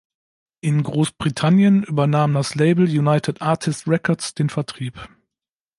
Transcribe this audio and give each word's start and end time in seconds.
In 0.61 0.81
Großbritannien 0.81 1.83
übernahm 1.83 2.33
das 2.33 2.55
Label 2.55 2.85
United 2.85 3.39
Artists 3.43 3.87
Records 3.87 4.33
den 4.33 4.49
Vertrieb. 4.49 4.95